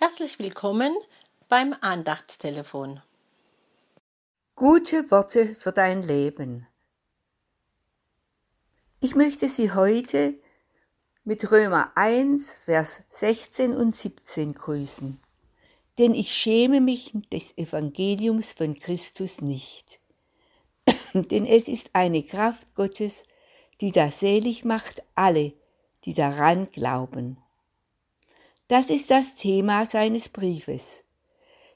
Herzlich 0.00 0.38
willkommen 0.38 0.96
beim 1.48 1.74
Andachtstelefon. 1.80 3.02
Gute 4.54 5.10
Worte 5.10 5.56
für 5.56 5.72
dein 5.72 6.04
Leben. 6.04 6.68
Ich 9.00 9.16
möchte 9.16 9.48
Sie 9.48 9.72
heute 9.72 10.34
mit 11.24 11.50
Römer 11.50 11.90
1, 11.96 12.52
Vers 12.64 13.02
16 13.08 13.74
und 13.74 13.96
17 13.96 14.54
grüßen. 14.54 15.20
Denn 15.98 16.14
ich 16.14 16.32
schäme 16.32 16.80
mich 16.80 17.10
des 17.32 17.58
Evangeliums 17.58 18.52
von 18.52 18.74
Christus 18.74 19.40
nicht. 19.40 19.98
Denn 21.12 21.44
es 21.44 21.66
ist 21.66 21.90
eine 21.94 22.22
Kraft 22.22 22.76
Gottes, 22.76 23.24
die 23.80 23.90
da 23.90 24.12
selig 24.12 24.64
macht 24.64 25.02
alle, 25.16 25.54
die 26.04 26.14
daran 26.14 26.70
glauben. 26.70 27.42
Das 28.68 28.90
ist 28.90 29.10
das 29.10 29.34
Thema 29.34 29.86
seines 29.86 30.28
Briefes. 30.28 31.04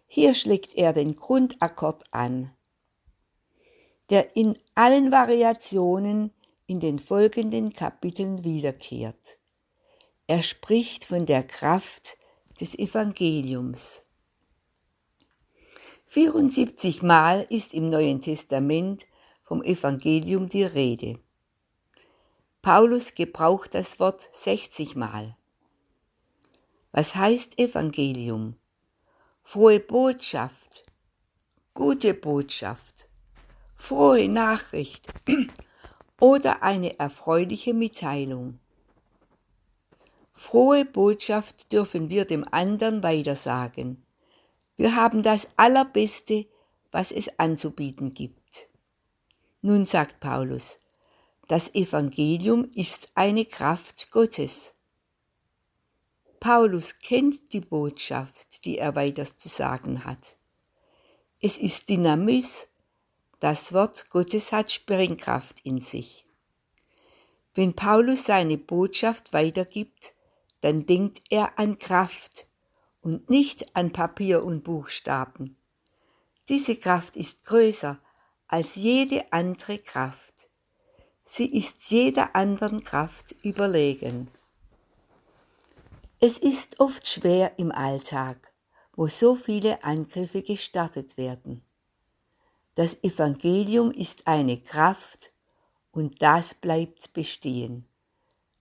Hier 0.07 0.35
schlägt 0.35 0.75
er 0.75 0.93
den 0.93 1.15
Grundakkord 1.15 2.05
an, 2.11 2.53
der 4.11 4.37
in 4.37 4.59
allen 4.75 5.11
Variationen 5.11 6.34
in 6.67 6.81
den 6.81 6.98
folgenden 6.98 7.73
Kapiteln 7.73 8.45
wiederkehrt. 8.45 9.39
Er 10.27 10.43
spricht 10.43 11.07
von 11.07 11.25
der 11.25 11.45
Kraft 11.45 12.19
des 12.61 12.79
Evangeliums. 12.79 14.03
74 16.09 17.01
Mal 17.01 17.47
ist 17.48 17.73
im 17.73 17.89
Neuen 17.89 18.20
Testament 18.20 19.06
vom 19.43 19.62
Evangelium 19.62 20.47
die 20.47 20.65
Rede. 20.65 21.19
Paulus 22.61 23.15
gebraucht 23.15 23.75
das 23.75 23.98
Wort 23.98 24.29
60 24.31 24.95
Mal. 24.95 25.39
Was 26.95 27.15
heißt 27.15 27.59
Evangelium? 27.59 28.57
Frohe 29.43 29.81
Botschaft, 29.81 30.85
gute 31.73 32.12
Botschaft, 32.12 33.09
frohe 33.75 34.29
Nachricht 34.29 35.09
oder 36.21 36.62
eine 36.62 36.99
erfreuliche 36.99 37.73
Mitteilung. 37.73 38.59
Frohe 40.34 40.84
Botschaft 40.84 41.73
dürfen 41.73 42.11
wir 42.11 42.27
dem 42.27 42.47
anderen 42.51 43.03
weitersagen. 43.03 44.05
Wir 44.77 44.95
haben 44.95 45.23
das 45.23 45.49
Allerbeste, 45.56 46.47
was 46.91 47.11
es 47.11 47.39
anzubieten 47.39 48.12
gibt. 48.12 48.69
Nun 49.62 49.87
sagt 49.87 50.21
Paulus, 50.21 50.77
das 51.49 51.75
Evangelium 51.75 52.71
ist 52.75 53.12
eine 53.15 53.47
Kraft 53.47 54.11
Gottes. 54.11 54.75
Paulus 56.43 56.98
kennt 56.98 57.53
die 57.53 57.61
Botschaft, 57.61 58.65
die 58.65 58.77
er 58.77 58.97
weiter 58.97 59.25
zu 59.25 59.48
sagen 59.48 60.05
hat. 60.05 60.37
Es 61.41 61.57
ist 61.57 61.89
Dynamis, 61.89 62.67
das 63.39 63.73
Wort 63.73 64.11
Gottes 64.11 64.51
hat 64.51 64.73
Sprengkraft 64.73 65.61
in 65.61 65.81
sich. 65.81 66.25
Wenn 67.55 67.75
Paulus 67.75 68.25
seine 68.25 68.59
Botschaft 68.59 69.33
weitergibt, 69.33 70.15
dann 70.62 70.84
denkt 70.84 71.23
er 71.31 71.61
an 71.61 71.79
Kraft 71.79 72.49
und 73.03 73.31
nicht 73.31 73.77
an 73.77 73.93
Papier 73.93 74.45
und 74.45 74.65
Buchstaben. 74.65 75.56
Diese 76.49 76.75
Kraft 76.75 77.15
ist 77.15 77.45
größer 77.45 78.01
als 78.49 78.75
jede 78.75 79.33
andere 79.33 79.79
Kraft. 79.79 80.49
Sie 81.23 81.47
ist 81.47 81.89
jeder 81.93 82.34
anderen 82.34 82.83
Kraft 82.83 83.31
überlegen. 83.45 84.29
Es 86.25 86.39
ist 86.39 86.78
oft 86.78 87.05
schwer 87.09 87.59
im 87.59 87.73
Alltag, 87.73 88.53
wo 88.95 89.09
so 89.09 89.34
viele 89.34 89.83
Angriffe 89.83 90.41
gestartet 90.41 91.17
werden. 91.17 91.65
Das 92.77 93.03
Evangelium 93.03 93.91
ist 93.91 94.28
eine 94.28 94.61
Kraft 94.61 95.33
und 95.91 96.22
das 96.22 96.55
bleibt 96.55 97.12
bestehen. 97.12 97.88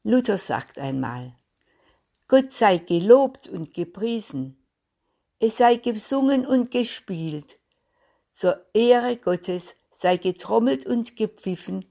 Luther 0.01 0.39
sagt 0.39 0.79
einmal, 0.79 1.35
Gott 2.27 2.51
sei 2.51 2.79
gelobt 2.79 3.47
und 3.47 3.75
gepriesen, 3.75 4.66
es 5.38 5.57
sei 5.57 5.75
gesungen 5.75 6.47
und 6.47 6.72
gespielt, 6.72 7.59
zur 8.31 8.66
Ehre 8.73 9.17
Gottes 9.17 9.75
sei 9.91 10.17
getrommelt 10.17 10.88
und 10.88 11.16
gepfiffen, 11.16 11.85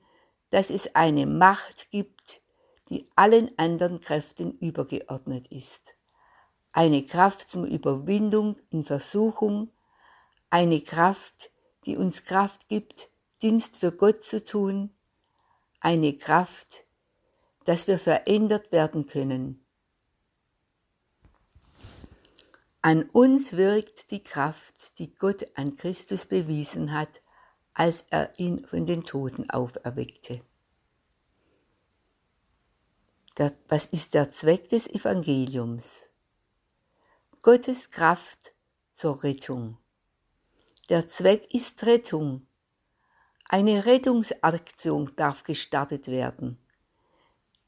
dass 0.48 0.70
es 0.70 0.96
eine 0.96 1.26
Macht 1.26 1.92
gibt, 1.92 2.42
die 2.90 3.08
allen 3.16 3.56
anderen 3.56 4.00
Kräften 4.00 4.58
übergeordnet 4.58 5.46
ist. 5.52 5.94
Eine 6.72 7.04
Kraft 7.04 7.48
zum 7.48 7.64
Überwindung 7.64 8.56
in 8.70 8.84
Versuchung, 8.84 9.70
eine 10.50 10.80
Kraft, 10.80 11.50
die 11.86 11.96
uns 11.96 12.24
Kraft 12.24 12.68
gibt, 12.68 13.10
Dienst 13.42 13.78
für 13.78 13.92
Gott 13.92 14.22
zu 14.22 14.44
tun, 14.44 14.90
eine 15.80 16.16
Kraft, 16.16 16.84
dass 17.64 17.86
wir 17.86 17.98
verändert 17.98 18.72
werden 18.72 19.06
können. 19.06 19.64
An 22.82 23.04
uns 23.10 23.56
wirkt 23.56 24.10
die 24.10 24.22
Kraft, 24.22 24.98
die 24.98 25.14
Gott 25.14 25.46
an 25.54 25.76
Christus 25.76 26.26
bewiesen 26.26 26.92
hat, 26.92 27.20
als 27.74 28.06
er 28.10 28.38
ihn 28.38 28.66
von 28.66 28.86
den 28.86 29.04
Toten 29.04 29.48
auferweckte. 29.50 30.42
Der, 33.40 33.54
was 33.68 33.86
ist 33.86 34.12
der 34.12 34.28
Zweck 34.28 34.68
des 34.68 34.86
Evangeliums? 34.86 36.10
Gottes 37.40 37.90
Kraft 37.90 38.52
zur 38.92 39.24
Rettung. 39.24 39.78
Der 40.90 41.08
Zweck 41.08 41.54
ist 41.54 41.86
Rettung. 41.86 42.46
Eine 43.48 43.86
Rettungsaktion 43.86 45.12
darf 45.16 45.42
gestartet 45.42 46.08
werden. 46.08 46.58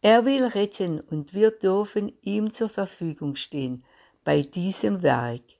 Er 0.02 0.26
will 0.26 0.44
retten 0.44 1.00
und 1.00 1.32
wir 1.32 1.52
dürfen 1.52 2.12
ihm 2.20 2.52
zur 2.52 2.68
Verfügung 2.68 3.34
stehen 3.34 3.82
bei 4.24 4.42
diesem 4.42 5.00
Werk. 5.02 5.56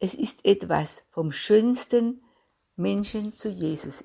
Es 0.00 0.16
ist 0.16 0.44
etwas 0.44 1.04
vom 1.08 1.30
Schönsten, 1.30 2.20
Menschen 2.74 3.32
zu 3.32 3.48
Jesus 3.48 4.04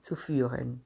zu 0.00 0.14
führen. 0.14 0.85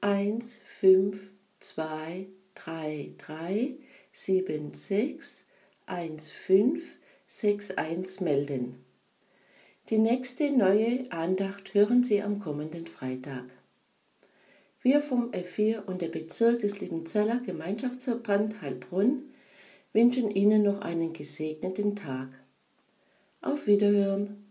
eins 0.00 0.60
fünf 0.64 1.30
zwei 1.60 2.26
drei 2.54 3.14
drei 3.18 3.76
sieben 4.12 4.72
sechs 4.72 5.44
eins 5.86 6.30
fünf 6.30 6.82
sechs 7.26 7.70
eins 7.72 8.20
melden. 8.20 8.84
Die 9.90 9.98
nächste 9.98 10.50
neue 10.50 11.10
Andacht 11.10 11.74
hören 11.74 12.02
Sie 12.02 12.22
am 12.22 12.40
kommenden 12.40 12.86
Freitag. 12.86 13.46
Wir 14.82 15.00
vom 15.00 15.30
F4 15.32 15.84
und 15.86 16.02
der 16.02 16.08
Bezirk 16.08 16.60
des 16.60 16.80
Liebenzeller 16.80 17.40
Gemeinschaftsverband 17.40 18.62
Heilbronn 18.62 19.22
wünschen 19.92 20.30
Ihnen 20.30 20.62
noch 20.62 20.80
einen 20.80 21.12
gesegneten 21.12 21.96
Tag. 21.96 22.28
Auf 23.40 23.66
Wiederhören! 23.66 24.47